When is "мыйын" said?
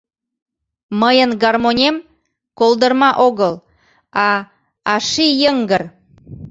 1.01-1.31